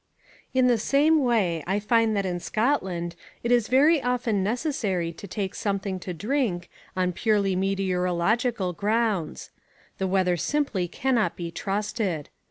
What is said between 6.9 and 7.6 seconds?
on purely